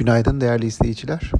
[0.00, 1.32] Günaydın değerli izleyiciler.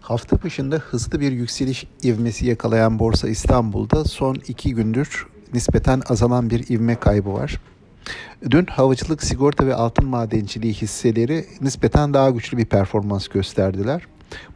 [0.00, 6.68] Hafta başında hızlı bir yükseliş ivmesi yakalayan Borsa İstanbul'da son iki gündür nispeten azalan bir
[6.68, 7.60] ivme kaybı var.
[8.50, 14.02] Dün havacılık, sigorta ve altın madenciliği hisseleri nispeten daha güçlü bir performans gösterdiler.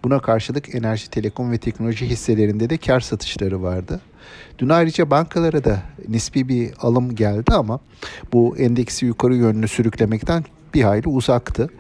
[0.05, 4.01] Buna karşılık enerji, telekom ve teknoloji hisselerinde de kar satışları vardı.
[4.59, 7.81] Dün ayrıca bankalara da nispi bir alım geldi ama
[8.33, 10.45] bu endeksi yukarı yönlü sürüklemekten
[10.75, 11.71] bir hayli uzaktı.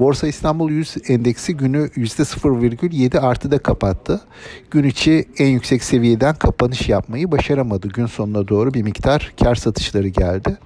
[0.00, 4.20] Borsa İstanbul 100 endeksi günü %0,7 artıda kapattı.
[4.70, 7.88] Gün içi en yüksek seviyeden kapanış yapmayı başaramadı.
[7.88, 10.56] Gün sonuna doğru bir miktar kar satışları geldi.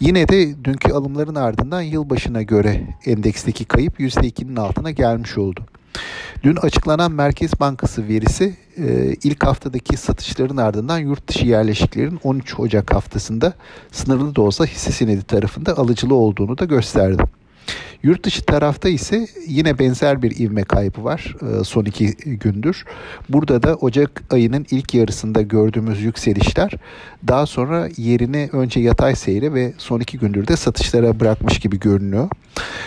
[0.00, 5.66] Yine de dünkü alımların ardından yılbaşına göre endeksteki kayıp %2'nin altına gelmiş oldu.
[6.42, 12.94] Dün açıklanan Merkez Bankası verisi e, ilk haftadaki satışların ardından yurt dışı yerleşiklerin 13 Ocak
[12.94, 13.52] haftasında
[13.92, 17.22] sınırlı da olsa hisse senedi tarafında alıcılı olduğunu da gösterdi.
[18.02, 22.84] Yurt dışı tarafta ise yine benzer bir ivme kaybı var e, son iki gündür.
[23.28, 26.72] Burada da Ocak ayının ilk yarısında gördüğümüz yükselişler
[27.28, 32.28] daha sonra yerini önce yatay seyre ve son iki gündür de satışlara bırakmış gibi görünüyor.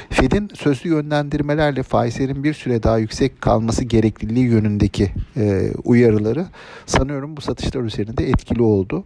[0.10, 6.46] Fed'in sözlü yönlendirmelerle faizlerin bir süre daha yüksek kalması gerekliliği yönündeki e, uyarıları
[6.86, 9.04] sanıyorum bu satışlar üzerinde etkili oldu.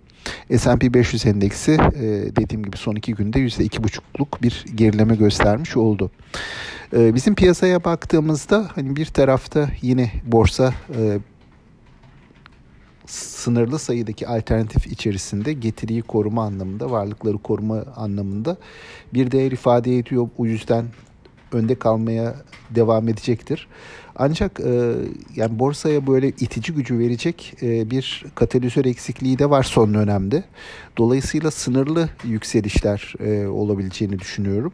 [0.58, 2.02] S&P 500 endeksi e,
[2.36, 6.12] dediğim gibi son iki günde %2,5'luk bir gerileme göstermiş oldu.
[6.98, 11.20] E, bizim piyasaya baktığımızda hani bir tarafta yine borsa e,
[13.14, 18.58] sınırlı sayıdaki alternatif içerisinde getiriyi koruma anlamında, varlıkları koruma anlamında
[19.14, 20.30] bir değer ifade ediyor.
[20.38, 20.86] O yüzden
[21.52, 22.36] önde kalmaya
[22.70, 23.68] devam edecektir.
[24.16, 24.94] Ancak e,
[25.36, 30.44] yani borsaya böyle itici gücü verecek e, bir katalizör eksikliği de var son dönemde.
[30.98, 34.74] Dolayısıyla sınırlı yükselişler e, olabileceğini düşünüyorum.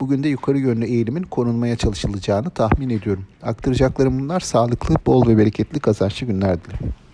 [0.00, 3.24] Bugün de yukarı yönlü eğilimin korunmaya çalışılacağını tahmin ediyorum.
[3.42, 7.07] Aktaracaklarım bunlar sağlıklı, bol ve bereketli kazançlı günler dilerim.